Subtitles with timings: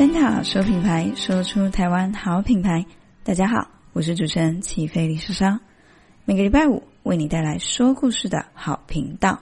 [0.00, 2.86] 灯塔说品牌，说出台湾好品牌。
[3.22, 5.60] 大家好，我是主持人齐飞李莎莎，
[6.24, 9.40] 每个礼拜五为你带来说故事的好频道。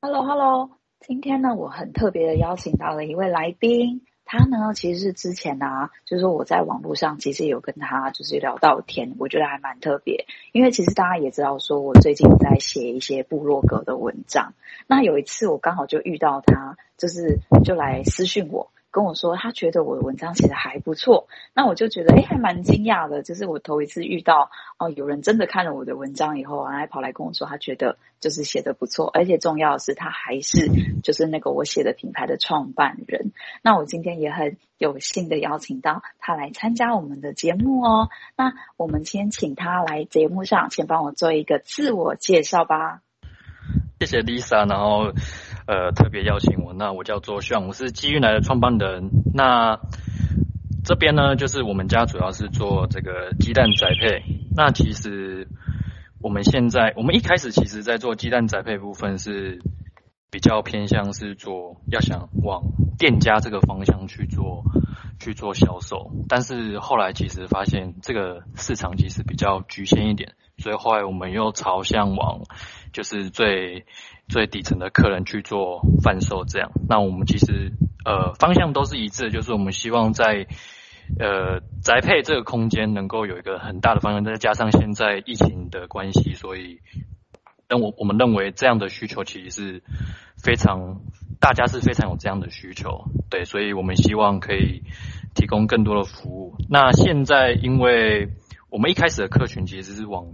[0.00, 0.70] Hello，Hello，
[1.00, 4.02] 今天呢，我很特别的邀请到了一位来宾。
[4.24, 10.26] 他呢，其实是之前呢、啊，就是说我在网络上其实有跟他就是聊到天，我觉得还蛮特别。
[10.52, 14.54] 因为其实大家也知道，说我最近在写一些部落格的文章。
[14.86, 18.70] 那有一次我刚好就遇到他，就是就来私讯我。
[18.94, 23.24] 跟我说，他觉得我的文章写得还不错，那我就觉得，哎，还蛮惊讶的。
[23.24, 30.70] 就是我头一次遇到，哦，有人真的看了我的文章以后，还跑来跟我说，他觉得就是写得不错，而且重要的是，他还是
[31.02, 33.32] 就是那个我写的品牌的创办人。
[33.62, 38.10] 那我今天也很有幸的邀请到他来参加我们的节目哦。
[38.36, 43.00] 那我们先请他来节目上，先帮我做一个自我介绍吧。
[43.98, 45.12] 谢谢 Lisa，然后。
[45.66, 49.08] 呃，特别邀请我，那我叫做 Sean，我是机运来的创办人。
[49.32, 49.78] 那
[50.84, 54.22] 这边呢，就是我们家主要是做这个鸡蛋宅配。
[54.54, 55.48] 那其实
[56.20, 59.62] 我们现在，我们一开始其实在做鸡蛋宅配部分是
[60.30, 62.62] 比较偏向是做要想往
[62.98, 64.64] 店家这个方向去做
[65.18, 70.34] 去做销售，但是后来其实发现这个市场其实比较局限一点，
[70.64, 72.40] 所以后来我们又朝向往
[72.92, 73.84] 就是最。
[74.26, 77.72] 最底层的客人去做贩售，这样，那我们其实
[78.06, 80.46] 呃方向都是一致，就是我们希望在
[81.20, 86.80] 呃宅配这个空间能够有一个很大的方向，再加上现在疫情的关系，所以，
[87.68, 89.82] 但我我们认为这样的需求其实是
[90.42, 91.02] 非常，
[91.38, 94.84] 大家是非常有这样的需求，对，所以我们希望可以
[95.34, 96.56] 提供更多的服务。
[96.70, 98.30] 那现在因为
[98.70, 100.24] 我们一开始的客群其实是往。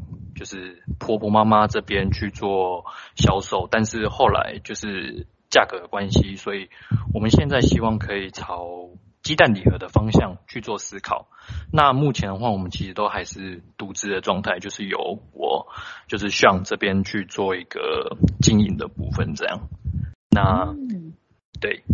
[0.41, 6.71] 就是婆婆妈妈这边去做销售，但是后来就是价格的关系，所以
[7.13, 8.89] 我们现在希望可以朝
[9.23, 11.29] 鸡蛋礼盒的方向去做思考。
[11.71, 15.67] 那目前的话，我们其实都还是独资的状态，就是由我
[16.09, 19.69] 就是 Sean 这边去做一个经营的部分，这样。
[20.31, 20.75] 那
[21.61, 21.85] 对。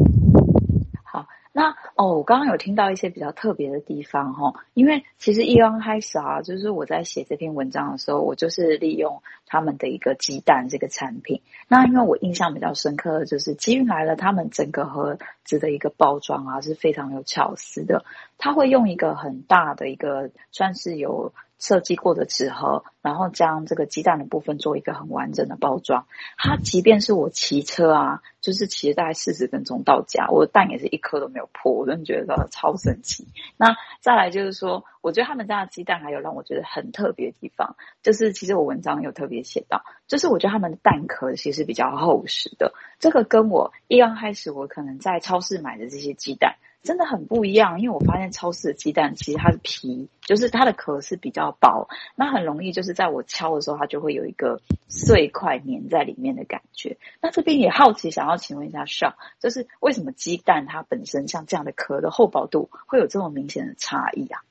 [1.56, 11.41] 那哦，我刚刚有听到一些比较特别的地方哈，因为其实一刚开始啊，就是我在写这篇文章的时候，我就是利用他们的一个鸡蛋这个产品。
[11.66, 18.05] 那因为我印象比较深刻的就是机运来了，他们整个盒子的一个包装啊是非常有巧思的，
[18.37, 21.33] 他会用一个很大的一个算是有。
[21.59, 26.06] 设计过的纸盒，然后将这个鸡蛋的部分做一个很完整的包装。
[26.37, 33.27] 它即便是我骑车啊，就是骑了大概四十分钟到家，我的蛋也是一颗都没有破，我真的觉得超神奇。
[33.56, 46.56] 那再来就是说，我觉得他们家的鸡蛋还有让我觉得很特别的地方，就是其实我文章有特别写到，就是我觉得他们的蛋壳其实比较厚实的，这个跟我一刚开始我可能在超市买的这些鸡蛋。
[46.83, 56.97] 真的很不一样，因为我发现超市的鸡蛋其实它的皮，就是它的壳是比较薄，那很容易就是在我敲的时候，它就会有一个碎块粘在里面的感觉。
[57.21, 64.43] 那这边也好奇，想要请问一下少就是为什么鸡蛋它本身像这样的壳的厚薄度会有这么明显的差异啊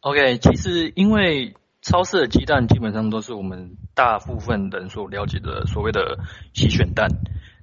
[0.00, 6.20] ？OK，其实因为超市的鸡蛋基本上都是我们大部分人所了解的所谓的
[6.52, 7.08] 洗选蛋。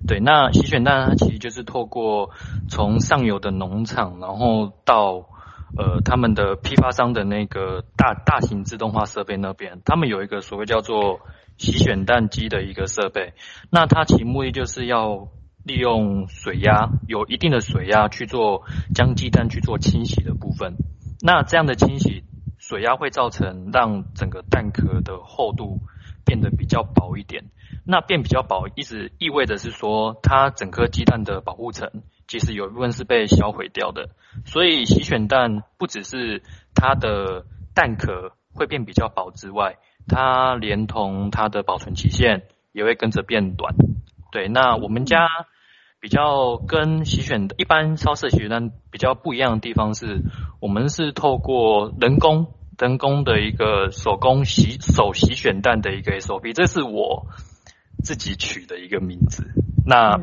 [0.07, 2.31] 对，那洗选蛋它其实就是透过
[2.69, 5.29] 从上游的农场，然后到
[5.77, 11.19] 呃他们的批发商的那个大大型自动化设备那边，他们有一个所谓叫做
[11.57, 13.33] 洗选蛋机的一个设备。
[13.69, 15.27] 那它其目的就是要
[15.63, 18.63] 利用水压，有一定的水压去做
[18.95, 20.75] 将鸡蛋去做清洗的部分。
[21.21, 22.23] 那这样的清洗
[22.57, 25.81] 水压会造成让整个蛋壳的厚度
[26.25, 27.43] 变得比较薄一点。
[27.85, 31.89] 那变比较薄，意思意味着是说，它整颗鸡蛋的保护层
[32.27, 34.09] 其实有一部分是被销毁掉的。
[34.45, 36.43] 所以洗选蛋不只是
[36.75, 43.73] 它的蛋壳会变比较薄之外，它连同它的保存期限也会跟着变短。
[44.31, 45.27] 对，那我们家
[45.99, 50.21] 比较跟洗选的一般超市洗选蛋比较不一样的地方是，
[50.59, 57.27] 我们是透过人工人工的一个手工洗手洗选蛋的一个 SOP，这是我。
[58.03, 59.51] 自己取的一个名字，
[59.85, 60.17] 那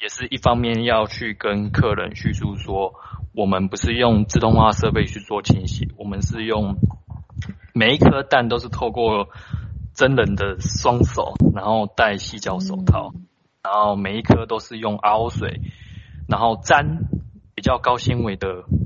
[0.00, 2.94] 也是一方面要去跟客人叙述说，
[3.34, 6.76] 我们不是用自动化设备去做清洗，我们是用
[7.74, 9.28] 每一颗蛋都是透过
[9.94, 13.12] 真人的双手，然后戴细胶手套，
[13.62, 15.60] 然后每一颗都是用 RO 水，
[16.26, 17.04] 然后沾
[17.54, 18.79] 比较高纤维的布，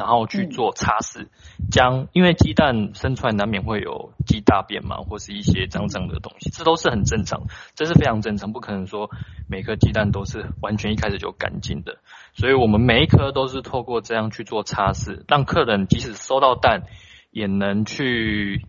[0.00, 1.26] 然后去做擦拭，
[1.70, 7.42] 将因为鸡蛋生出来难免会有鸡大便嘛，或是一些脏脏的东西，这都是很正常，
[7.74, 9.10] 这是非常正常，不可能说
[9.46, 11.98] 每颗鸡蛋都是完全一开始就干净的，
[12.32, 16.84] 所以我们每一颗都是透过这样去做擦拭，让客人即使收到蛋
[17.30, 18.64] 也能去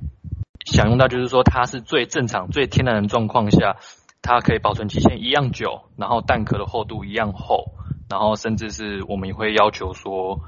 [0.65, 3.77] 享用到，就是说它是最正常、最天然的状况下，
[4.21, 7.71] 它可以保存期限一样久，然后蛋壳的厚度一样厚。
[8.09, 10.41] 然后，甚至是我们也会要求说，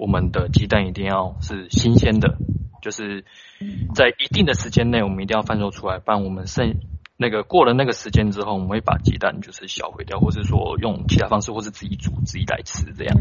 [0.00, 2.38] 我们的鸡蛋一定要是新鲜的，
[2.80, 3.26] 就是
[3.94, 5.98] 在一定的时间内，我们一定要贩售出来。
[5.98, 6.76] 不然，我们剩
[7.18, 13.14] 那个过了那个时间之后，我们会把鸡蛋就是销毁掉，或是说用其他方式，或是自己煮自己来吃这样。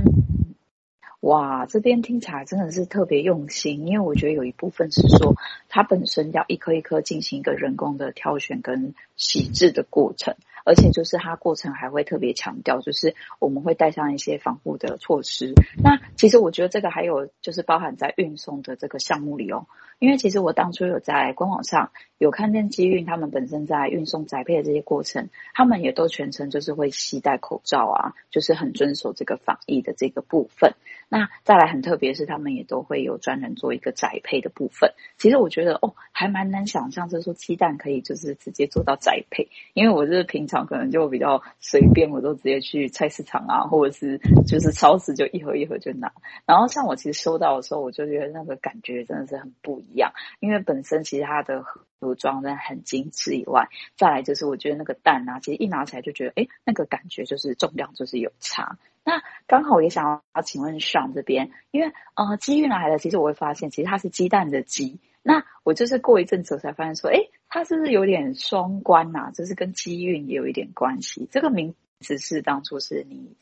[1.20, 5.36] 哇，这边听起来真的是特别用心，因为我觉得有一部分是说，
[5.68, 10.36] 它本身要一颗一颗进行一个人工的挑选跟洗制的过程。
[10.69, 15.56] 而且就是它过程还会特别强调，就是我们会带上一些防护的措施。
[15.83, 19.66] 那其实我觉得这个还有就是包含在运送的这个项目里哦，
[19.98, 30.75] 因为其实我当初有在官网上有看见机运他们本身在运送宅配的这些过程，他们也都全程就是会携带口罩啊，就是很遵守这个防疫的这个部分。
[31.12, 34.94] 那再来很特别是他们也都会有专人做一个宅配的部分。
[35.18, 44.17] 其实我觉得哦，还蛮难想象，就是说鸡蛋可以就是直接做到宅配，因为我是平常可能就比较随便，我都直接去菜市场啊，或者是
[44.47, 46.11] 就是超市就一盒一盒就拿。
[46.45, 58.77] 然后像我其实收到的时候，我就觉得那个感觉真的是很不一样，因为本身其实它的盒装真的很精致以外，再来就是我觉得那个蛋啊，其实一拿起来就觉得，哎，那个感觉就是重量就是有差。
[59.03, 65.00] 那刚好也想要请问上这边，因为呃鸡运来的，其实我会发现其实它是鸡蛋的鸡。
[65.21, 69.31] 那我就是过一阵子我才发现说，哎，它是不是有点双关呐？
[69.33, 71.27] 就是跟机运也有一点关系。
[71.31, 73.36] 这个名字是当初是你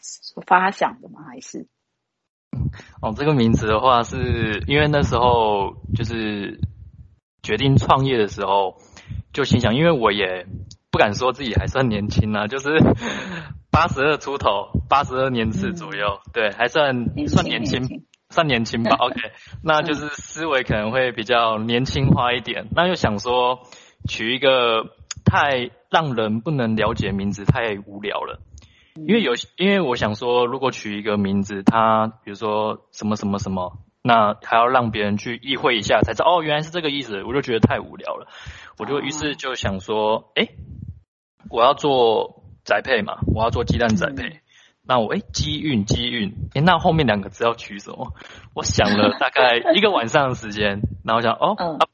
[0.45, 1.23] 发想的吗？
[1.27, 1.67] 还是？
[3.01, 6.59] 哦，这个名字的话，是因为那时候就是
[7.43, 8.77] 决定创业的时候，
[9.33, 10.45] 就心想，因为我也
[10.91, 12.69] 不敢说自己还算年轻啊，就是。
[13.69, 18.95] 八十二出头，八十二年次左右，嗯、对，还算算年轻算年轻吧。
[18.99, 19.15] OK，
[19.63, 22.67] 那就是思维可能会比较年轻化一点。
[22.75, 23.61] 那又想说
[24.07, 24.95] 取一个
[25.25, 28.39] 太让人不能了解名字，太无聊了。
[28.95, 38.27] 因为有，因为我想说，如果取一个名字，它比如说什么什么什么，那还要让别人去意会一下才知道，哦，原来是这个意思，我就觉得太无聊了。
[38.77, 40.47] 我就于是就想说，哎，
[41.49, 42.43] 我要做。
[42.67, 44.27] 宅配嘛，我要做鸡蛋宅配。
[44.27, 44.41] 嗯、
[44.87, 48.13] 那我哎机运机运，哎那后面两个字要取什么？
[48.53, 51.87] 我想了 大概一个晚上的时间，然后想哦、嗯啊，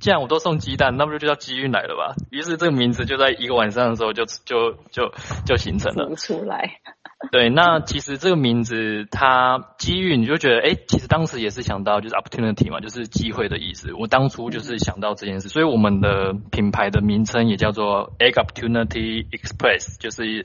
[0.00, 2.14] 既然我都送鸡蛋，那不就叫机运来了吧？
[2.30, 5.12] 于是这个名字就在一个晚上的时候就就就
[5.44, 6.14] 就形成了。
[6.16, 6.80] 出来。
[7.30, 13.92] 对，那其实这个名字它机遇，你就觉得哎，其实当时也是想到就是 opportunity 嘛，就是机会的意思。
[13.94, 20.44] 我当初就是想到这件事，所以我们的品牌的名称也叫做 Egg Opportunity Express，就是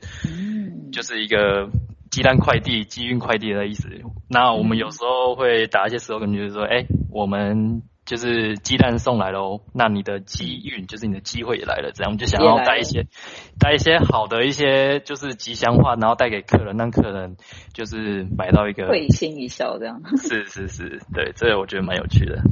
[0.92, 1.68] 就是一个
[2.10, 3.88] 鸡蛋快递、机运快递的意思。
[4.28, 7.82] 那我们有时候会打一些 slogan，就是说，哎，我们。
[8.04, 13.06] 就是鸡蛋送来喽，那你的机运就是你的机会也来了，这样我们就想要带一些
[13.58, 17.36] 带一些好的一些就是吉祥话，然后带给客人，让客人
[17.72, 20.02] 就是买到一个会心一笑这样。
[20.16, 22.42] 是是是，对，这个我觉得蛮有趣的。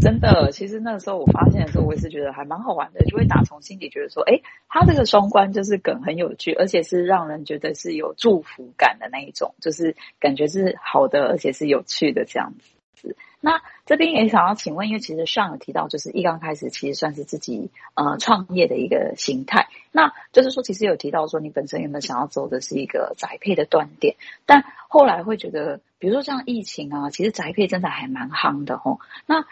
[0.00, 12.54] 真的，其实那个时候我发现的时候，我也是觉得还蛮好玩的，就会打从心底觉得说，哎，他这个双关就是梗很有趣，而且是让人觉得是有祝福感的那一种，就是感觉是好的，而且是有趣的这样
[12.94, 13.16] 子。
[13.40, 19.68] 那这边也想要请问，因为其实上有提到，就是一刚开始其实算是自己呃创业的一个形态。
[19.92, 24.16] 那就是说，其实有提到说，你本身有没有想要走的是一个宅配的断点？
[24.44, 29.00] 但后来会觉得，比如说像疫情啊，其实宅配真的还蛮夯的吼。
[29.26, 29.44] 那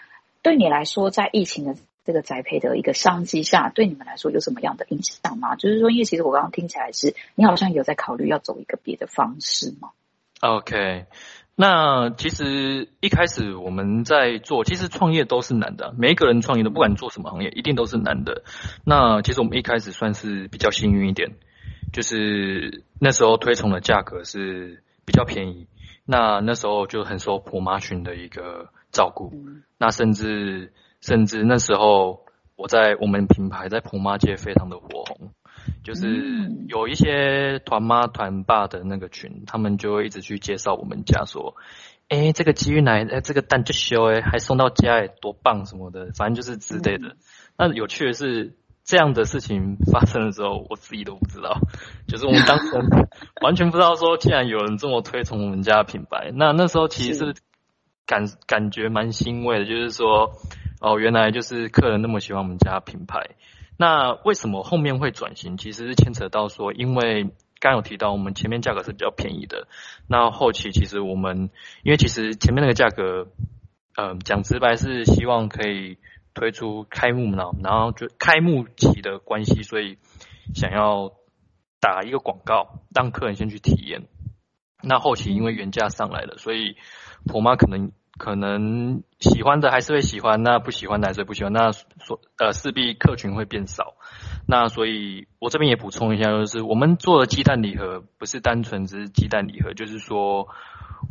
[0.43, 5.55] 对你来说，在疫情的这个宅配的一个商机下，对你们来说有什么样的影响吗？
[5.57, 9.90] 就是说，因为其实我刚刚听起来是你好像有在考虑要走一个别的方式吗
[10.40, 11.07] ？OK。
[11.58, 15.94] 那其实一开始我们在做，其实创业都是难的。
[15.96, 18.42] 每一个人创业都不管做什么行业，一定都是难的。
[18.84, 21.32] 那其实我们一开始算是比较幸运一点，
[21.94, 25.66] 就是那时候推崇的价格是比较便宜。
[26.04, 29.32] 那那时候就很受婆妈群的一个照顾。
[29.78, 32.20] 那甚至甚至那时候
[32.54, 35.32] 我在我们品牌在婆妈界非常的火红。
[35.85, 41.54] 就是有一些团妈团爸的那个群，他们就会一直去介绍我们家，说，
[42.08, 47.16] 哎、欸，这个鸡运来，这个蛋就修，哎，还送到家，哎，多棒什么的，反正就是之类的。
[47.56, 51.58] 那有趣的是，这样的事情发生的时候，我自己都不知道，
[52.06, 52.66] 就是我们当时
[53.42, 56.30] 完全不知道说，竟然有人这么推崇我们家的品牌。
[56.35, 57.35] 那那时候其实是
[58.06, 60.32] 感感觉蛮欣慰的，就是说
[60.80, 63.30] 哦，原来就是客人那么喜欢我们家品牌。
[63.78, 65.56] 那为什么后面会转型？
[65.56, 67.30] 其实是牵扯到说，因为
[67.61, 69.68] 刚有提到我们前面价格是比较便宜的，
[70.09, 71.50] 那后期其实我们
[71.83, 73.28] 因为其实前面那个价格，
[73.97, 75.99] 嗯、呃，讲直白是希望可以
[76.33, 79.99] 推出开幕呢，然后就开幕期的关系，所以
[80.54, 81.12] 想要
[81.80, 84.06] 打一个广告，让客人先去体验。
[84.83, 86.76] 那后期因为原价上来了，所以
[87.26, 87.92] 婆妈可能。
[88.18, 93.94] 可能喜欢的还是会喜欢，那不喜欢的还是不喜欢，那所呃势必客群会变少。
[94.46, 100.49] 那所以我这边也补充一下，就是我们做的鸡蛋礼盒不是单纯只是鸡蛋礼盒，就是说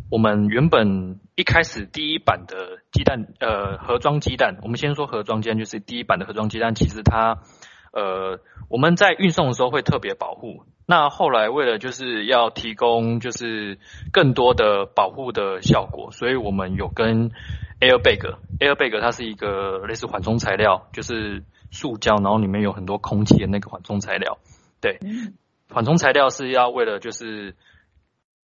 [0.09, 7.39] 我们原本一开始第一版的鸡蛋呃盒装鸡蛋，我们先说盒装鸡蛋，就是第一版的盒装鸡蛋，其实它
[7.95, 10.63] 呃我们在运送的时候会特别保护。
[10.87, 13.79] 那后来为了就是要提供就是
[14.11, 17.31] 更多的保护的效果，所以我们有跟
[17.79, 24.37] Airbag，Airbag 它是一个类似缓冲材料，就是塑胶，然后里面有很多空气的那个缓冲材料。
[24.79, 24.99] 对，
[25.73, 27.55] 缓冲材料是要为了就是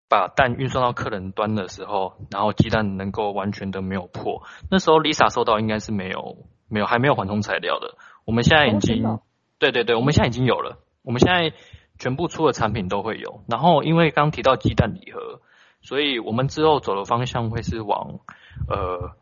[0.07, 4.43] 把蛋运送到客人端的时候，然后鸡蛋能够完全的没有破。
[4.71, 9.19] 那时候 Lisa 收到应该是没有没有还没有缓冲材料的，我们现在已经
[9.59, 11.53] 对对对，我们现在已经有了，我们现在。
[12.01, 15.41] 全部出的产品都会有，然后因为刚提到鸡蛋礼盒，
[15.81, 18.21] 所以我们之后走的方向会是往
[18.69, 19.17] 呃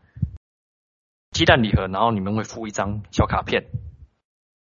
[1.32, 3.66] 鸡蛋礼盒，然后你们会附一张小卡片，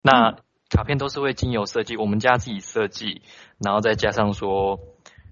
[0.01, 0.35] 那
[0.69, 3.21] 卡片都是会经由设计，我们家自己设计，
[3.59, 4.81] 然后再加上说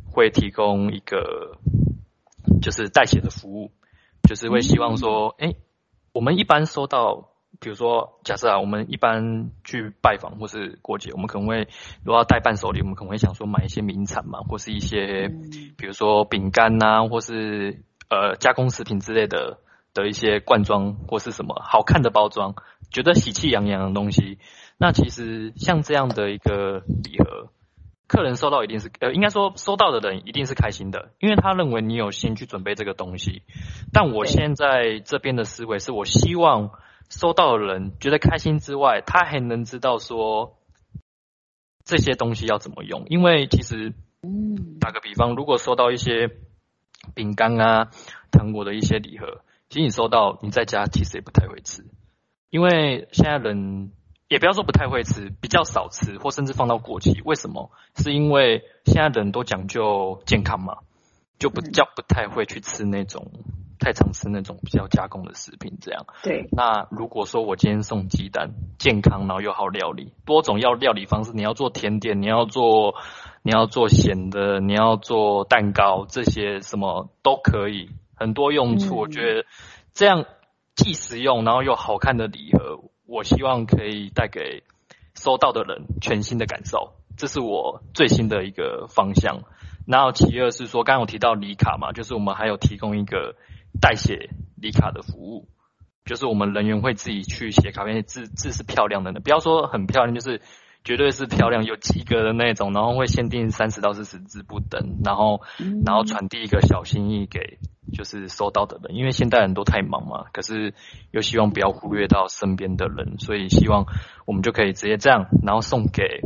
[0.10, 1.58] 会提供一个
[2.62, 3.74] 就是代写的服务，
[4.24, 5.55] 就是会希望说，哎，
[6.13, 7.28] 我们一般收到。
[7.62, 11.68] 比如说，假设啊，我们一般去拜访或是过节，我们可能会
[12.06, 15.28] 如果要带伴手礼，我们可能会想说买一些名产嘛，或是一些
[15.78, 19.60] 比如说饼干呐，或是呃加工食品之类的
[19.94, 22.56] 的一些罐装或是什么好看的包装，
[22.92, 24.39] 觉得喜气洋洋的东西。
[24.78, 27.51] 那其实像这样的一个礼盒，
[28.08, 33.42] 客人收到一定是呃，应该说收到的人一定是开心的，因为他认为你有心去准备这个东西。
[33.92, 36.72] 但我现在这边的思维是我希望。
[37.10, 40.58] 收到的人觉得开心之外，他还能知道说
[41.84, 43.06] 这些东西要怎么用。
[43.08, 43.94] 因为其实，
[44.80, 46.30] 打个比方，如果收到一些
[47.16, 47.89] 饼干啊、
[48.32, 51.84] 糖果的一些礼盒，其实你收到你在家其实也不太会吃，
[52.50, 53.92] 因为现在人
[54.28, 57.22] 也不要说不太会吃，比较少吃，或甚至放到过期。
[57.25, 57.72] 为什么？
[57.96, 60.78] 是因为现在人都讲究健康嘛，
[61.39, 63.32] 就不叫不太会去吃那种。
[63.79, 66.05] 太常吃那种比较加工的食品，这样。
[66.21, 66.50] 对。
[66.51, 72.95] 那如果说我今天送鸡蛋，健康然后又好料理，多种要料理方式，你要做甜点，你要做
[73.41, 78.98] 你要做咸的，你要做蛋糕，这些什么都可以，很多用处。
[78.98, 79.45] 我觉得
[79.93, 80.25] 这样
[80.75, 84.63] 既实用，然后又好看的礼盒，我希望可以带给
[85.15, 89.43] 收到的人全新的感受，这是我最新的一个方向。
[89.88, 93.36] 然后其二是说，刚刚有提到礼卡嘛，就是我们还有提供一个。
[93.81, 95.48] 代写礼卡的服务，
[96.05, 100.41] 就是我们人员会自己去写卡片，字字是漂亮的呢，不要说很漂亮，就是
[100.83, 105.41] 绝对是漂亮有及格的那种，然后会限定三十到四十字不等，然后
[105.86, 107.59] 然后传递一个小心意给
[107.93, 110.74] 就是收到的人，因为现代人都太忙嘛，可是
[111.12, 113.86] 又希望不要忽略到身边的人，所以希望
[114.25, 116.21] 我们就可以直接这样，然后送给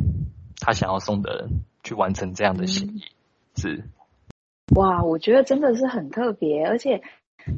[0.59, 3.03] 他想要送的人，去完成这样的心意，
[3.55, 3.89] 是。
[4.75, 7.03] 哇，我觉得真的是很特别，而且。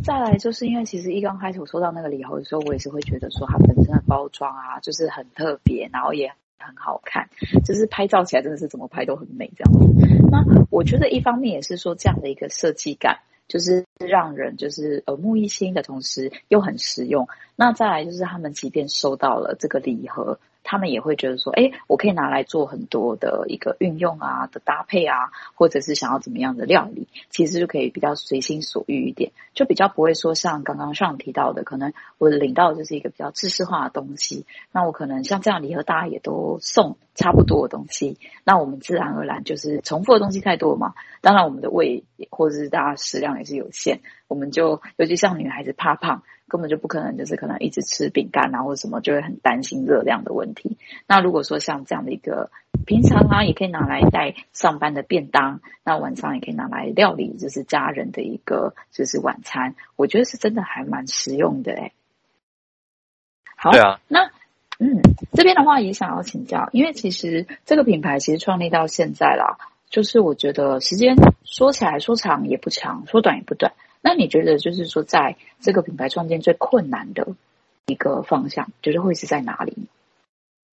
[0.03, 7.29] 再来就是因为其实一刚开始我收到那个礼盒的时候，我也是会觉得说它本身的包装啊，就是很特别，然后也很好看，
[7.63, 10.27] 就是拍照起来真的是怎么拍都很美这样子。
[10.31, 17.27] 那我觉得一方面也是说这样的一个设计感，就是让人就是耳目一新的同时又很实用。
[17.55, 20.39] 那再来就是他们即便收到了这个礼盒。
[20.65, 46.23] 他们也会觉得说，哎，我可以拿来做很多的一个运用啊的搭配啊，或者是想要怎么样的料理，其实就可以比较随心所欲一点，就比较不会说像刚刚上提到的，可能我领到的就是一个比较制式化的东西，那我可能像这样礼盒大家也都送差不多的东西，那我们自然而然就是重复的东西太多嘛，当然我们的胃或者是大家食量也是有限，我们就尤其像女孩子怕胖。
[46.47, 50.77] 根本就不可能，就是可能一直吃饼干啊，或者什么，就会很担心热量的问题。
[51.07, 52.51] 那如果说像这样的一个
[52.85, 61.91] 平常啊，也可以拿来带上班的便当，那晚上也可以拿来料理，就是家人的一个就是晚餐，我觉得是真的还蛮实用的哎。
[63.55, 64.29] 好，对啊，那
[64.77, 65.01] 嗯，
[65.33, 69.57] 这边的话也想要请教，因为其实这个品牌其实创立到现在啦，
[69.89, 73.73] 就是我觉得时间说起来说长也不长，说短也不短。
[74.05, 77.35] 那你觉得就是说，在这个品牌创建最困难的
[77.87, 79.75] 一个方向，就是会是在哪里？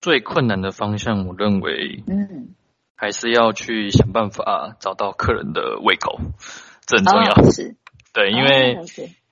[0.01, 2.55] 最困难的方向，我认为，嗯，
[2.97, 6.19] 还是要去想办法找到客人的胃口，
[6.87, 7.33] 这很重要。
[7.35, 7.77] 哦、是，
[8.15, 8.85] 对，因为，哦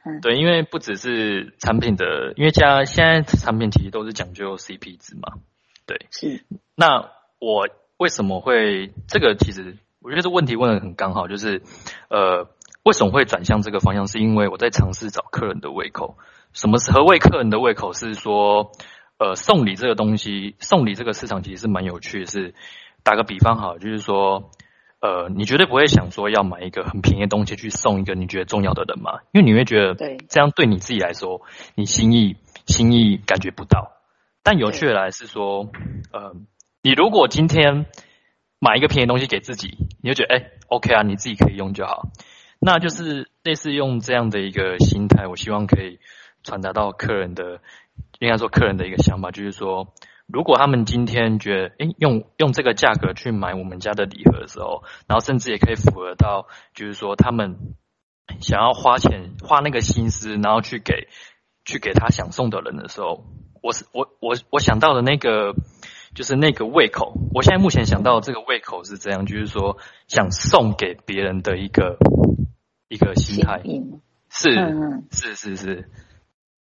[0.05, 5.39] 嗯、对，因为不只是产品的，因为家现在产品其实都是讲究 CP 值嘛。
[5.87, 6.45] 对，是。
[6.75, 9.35] 那我为什么会这个？
[9.37, 11.63] 其实我觉得这问题问的很刚好，就是，
[12.09, 12.49] 呃，
[12.87, 14.07] 为什么会转向这个方向？
[14.07, 16.17] 是因为我在尝试找客人的胃口。
[16.53, 17.93] 什么是何谓客人的胃口？
[17.93, 18.71] 是说。
[19.19, 22.27] 呃，送礼这个东西，送礼这个市场其实是蛮有趣的。
[22.27, 22.55] 是
[23.03, 24.51] 打个比方好，就是说，
[25.01, 29.21] 呃，你绝对不会想说要买一个很便宜的东西去送一个你觉得重要的人嘛？
[29.33, 31.41] 因为你会觉得，对，这样对你自己来说，
[31.77, 33.93] 你心意心意感觉不到。
[34.43, 35.71] 但有趣的来是说，
[36.13, 36.37] 呃，
[36.83, 37.87] 你如果今天
[38.59, 42.09] 买一个便宜的东西给自己，你就觉得，哎，OK 啊，你自己可以用就好。
[42.67, 46.01] 那就是类似用这样的一个心态，我希望可以
[46.43, 47.61] 传达到客人的。
[48.19, 49.95] 应该说，客人的一个想法就是说，
[50.27, 57.57] 如果他们今天觉得，诶，用用这个价格去买我们家的礼盒的时候，然后甚至也可以符合到，就是说他们
[58.41, 61.09] 想要花钱花那个心思，然后去给
[61.65, 63.25] 去给他想送的人的时候，
[63.63, 65.55] 我是我我我想到的那个
[66.15, 67.15] 就是那个胃口。
[67.33, 71.97] 我现在目前想到这个胃口是这样，就是说想送给别人的一个
[72.89, 73.63] 一个心态，
[74.29, 74.51] 是
[75.11, 75.89] 是是是。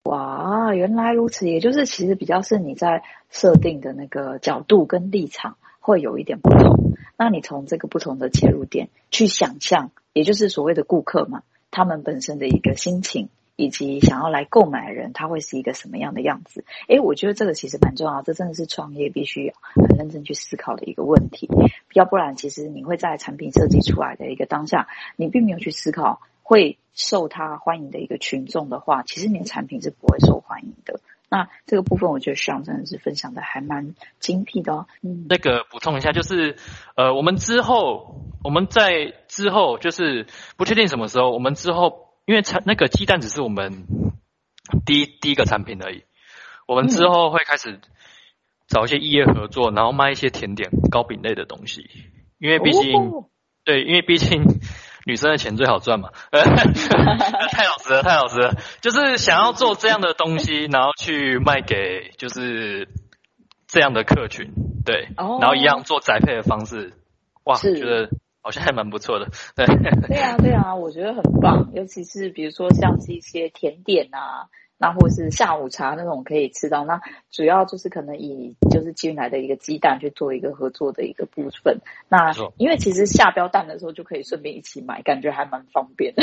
[0.04, 6.92] 哇，原来如此，也就是其实比较是你在设定的那个角度跟立场会有一点不同。
[7.18, 16.64] 那你从这个不同的切入点去想象，也就是所谓的顾客嘛，他们本身的一个心情，以及想要来购买的人，他会是一个什么样的样子？
[16.86, 21.48] 诶，我觉得这个其实蛮重要，这真的是创业必须很认真去思考的一个问题。
[21.94, 26.20] 要不然，其实你会在产品设计出来的一个当下，你并没有去思考。
[26.48, 31.00] 会受他欢迎的一个群众的话，其实你的产品是不会受欢迎的。
[31.28, 34.86] 那这个部分，我觉得 Sean 真的是分享的还蛮精辟的哦。
[35.02, 36.54] 嗯，那个补充一下，就是
[36.94, 43.86] 呃，我们之后，我们在之后就是不确定什么时候，我们之后因为产那个鸡蛋只是我们
[44.84, 46.04] 第一第一个产品而已，
[46.66, 47.80] 我们之后会开始
[48.68, 51.88] 找一些异业合作，然后卖一些甜点、糕饼类的东西，
[52.38, 53.30] 因为毕竟、哦、
[53.64, 54.44] 对，因为毕竟。
[55.08, 62.88] 女生的钱最好赚嘛， 太老实了，太老实了，就是想要做这样的东西，然后去卖给就是
[63.68, 64.50] 这样的客群，
[64.84, 66.92] 对，然后一样做宅配的方式，
[67.44, 68.10] 哇，觉得
[68.46, 69.66] 好像还蛮不错的，对，
[70.06, 74.46] 对啊，对啊，我觉得很棒，尤其是比如说像是一些甜点啊。
[74.78, 81.78] 那或是下午茶那种可以吃到，那主要就是可能以就是进来的一个鸡蛋去做一个合作的一个部分。
[82.10, 86.22] 那因为其实下标蛋的时候就可以顺便一起买，感觉还蛮方便的。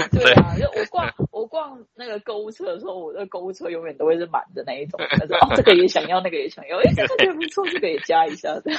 [0.12, 5.00] 对啊，就我逛我逛那个购物车的时候，我的购物车永远都会是满的那一种。
[5.10, 8.60] 他说哦， 这个也想要，那个也想要，哎，这个也不错，这个也加一下。
[8.60, 8.74] 对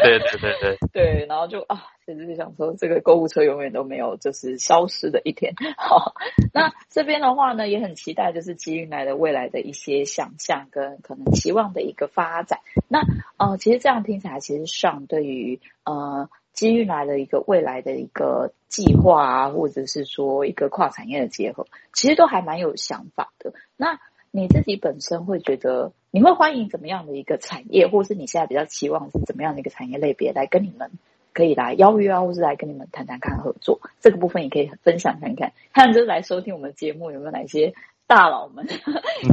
[0.00, 1.84] 对对对对 对，然后就啊。
[2.08, 5.52] 其实就想说，这个购物车永远都没有就是消失的一天。
[5.76, 6.14] 好，
[6.54, 12.60] 那这边的话呢，也很期待就是基运来的未来的一些想象跟可能期望的一个发展。
[12.88, 13.00] 那
[13.36, 23.54] 呃，其实这样听起来，其实上对于呃机运来的一个未来的一个计划啊，或者是说一个跨产业的结合，其实都还蛮有想法的。
[23.76, 24.00] 那
[24.32, 30.90] 你自己本身会觉得，你会欢迎怎么样的一个产业，或是你现在比较期望是怎么样的一个产业类别来跟你们？
[31.34, 35.52] 可以来邀约啊，或是来跟你们谈谈看合作，这个部分也可以分享看看。
[35.72, 37.74] 看就是来收听我们节目有没有哪些
[38.08, 38.66] 大佬们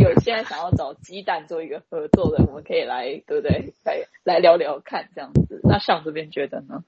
[0.01, 3.73] 有现在想要找鸡蛋做一个合作的，我们可以来，对不对？
[3.85, 5.61] 来来聊聊看这样子。
[5.63, 6.83] 那上这边觉得呢？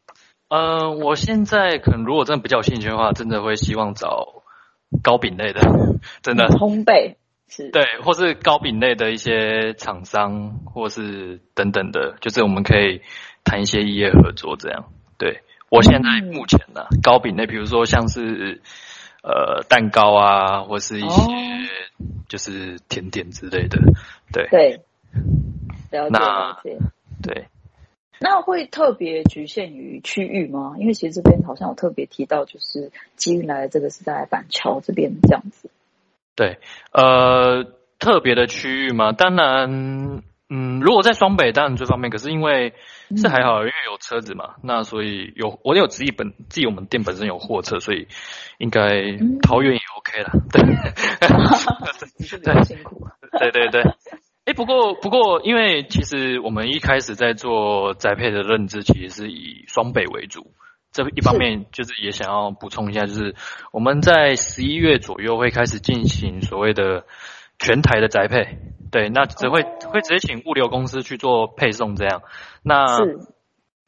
[0.50, 4.43] 嗯、呃，我现在可能如果真的比较有兴趣的话，真的会希望找
[5.02, 5.62] 糕饼类的，
[6.21, 7.15] 真的烘焙
[7.47, 13.02] 是对，或是糕饼类的一些厂商，或是等等的，就是我们可以
[13.45, 14.91] 谈一些异业合作这样。
[15.17, 18.62] 对，我现在目前呢，糕饼类，比如说像是
[19.28, 21.22] 呃蛋糕啊，或是一些
[22.30, 23.78] 就是甜点之类的，
[24.32, 24.80] 对对，
[25.92, 26.78] 了解了解，
[27.22, 27.48] 对。
[28.20, 30.76] 那会特别局限于区域吗？
[30.80, 35.70] 因为其实这边好像有特别提到，就是机运来的这个是在板桥这边这样子。
[36.36, 36.58] 对，
[36.94, 37.66] 呃，
[38.00, 40.24] 特别的区域吗，当然。
[40.49, 42.73] 嗯，如果在双北当然最方便，可是因为
[43.17, 48.07] 是还好，因为有车子嘛，那所以有我有自己本自己我们店本身有货车，所以
[48.57, 50.31] 应该桃园也 OK 了。
[50.53, 53.07] 对，对，辛苦。
[53.39, 53.83] 对对对。
[54.45, 60.53] 哎，不过不过，因为其实我们一开始在做宅配的认知，其实是以双北为主，
[60.93, 63.36] 这一方面就是也想要补充一下，就是
[63.73, 67.05] 我们在十一月左右会开始进行所谓的
[67.60, 68.57] 全台的宅配，
[68.91, 72.21] 对，那只会会直接请物流公司去做配送这样。
[72.63, 72.86] 那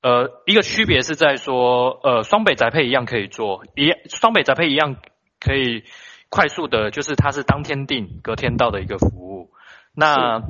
[0.01, 4.95] 呃，一个区别是在说，呃，双北宅配一样可以做，一双北宅配一样
[5.39, 5.83] 可以
[6.29, 9.51] 快速的，就是它是当天订，隔天到的一个服务。
[9.93, 10.41] 那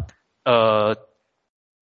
[0.46, 0.96] 呃。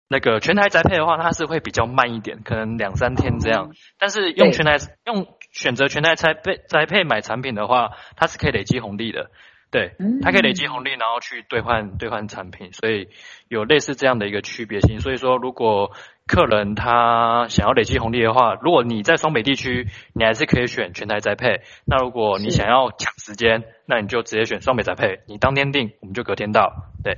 [0.07, 3.71] 那个全台宅配的话，它是会比较慢一点，可能两三天这样。
[3.97, 9.31] 但是用全台用选择全台宅配宅配买产品的话，它是可以累积红利的。
[9.71, 13.09] 对，它可以累积红利，然后去兑换兑换产品，所以
[13.49, 14.99] 有类似这样的一个区别性。
[15.01, 15.91] 所以说，如果
[16.27, 21.61] 客人他想要累积红利的话，如果你在双北地区，你还是可以选全台宅配。
[21.85, 26.91] 那如果你想要抢时间，那你就直接选双北宅配，你当天订，我们就隔天到。
[27.03, 27.17] 对。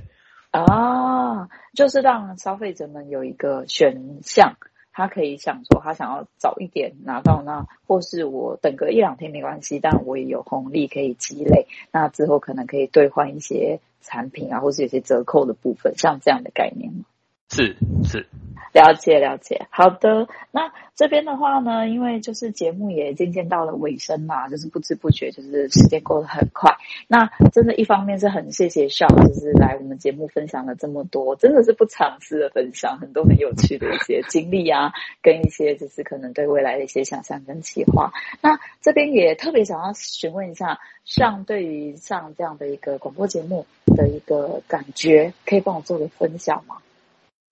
[0.50, 4.56] 啊，就是让消费者们有一个选项，
[4.98, 17.04] 他可以想说他想要早一点拿到那，或是我等个一两天没关系，但我也有红利可以积累，那之后可能可以兑换一些产品啊，或是有些折扣的部分，像这样的概念吗？
[17.48, 18.26] 是是。
[18.72, 20.28] 了解了解，好的。
[20.50, 26.76] 那这边的话呢，因为就是节目也渐渐到了尾声嘛，就是不知不觉就是时间过得很快。
[27.06, 38.12] 那真的，一方面是很谢谢 Sean，就是来我们节目分享了这么多，真的是不尝试的分享，很多很有趣的一些经历啊，跟一些就是可能对未来的一些想象跟计划。
[38.42, 46.76] 那这边也特别想要询问一下像对于像这样的一个广播节目的一个感觉，可以帮我做个分享吗？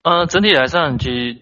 [0.07, 1.41] 呃，整体来上，其实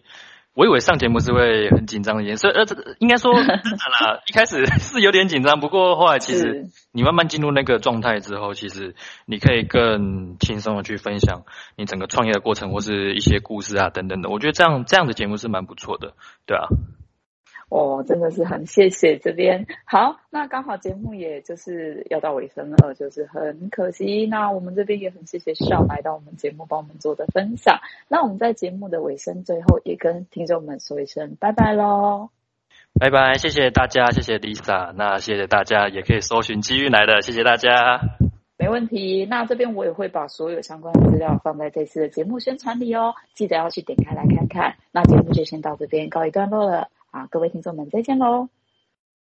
[0.56, 8.96] 我以为上节目是会很紧张的，颜色呃，这个应该说，当然啦，一开始是有点紧张，不过后来其实你慢慢进入那个状态之后，其实
[9.28, 11.44] 你可以更轻松的去分享
[11.76, 14.30] 你整个创业的过程或是一些故事啊等等的。
[14.30, 16.16] 我觉得这样这样的节目是蛮不错的，
[16.48, 16.66] 对啊。
[17.70, 19.66] 哦，真的是很谢谢这边。
[19.86, 24.28] 好，那刚好节目也就是要到尾声了，就是很可惜。
[24.28, 27.80] 那我们这边也很谢谢 Sean 来到我们节目帮我们做的分享。
[28.08, 32.30] 那我们在节目的尾声最后也跟听众们说一声拜拜喽。
[32.98, 34.94] 拜拜，谢谢大家，谢谢 Lisa。
[34.94, 38.00] 那谢谢大家，也可以搜寻机遇来的，谢谢大家。
[38.58, 39.26] 没问题。
[39.26, 44.76] 那这边我也会把所有相关的资料放在这次的节目宣传里哦，记得要去点开来看看。
[44.94, 46.88] 那节目就先到这边告一段落了。
[47.16, 48.50] 啊，各位听众们，再见喽。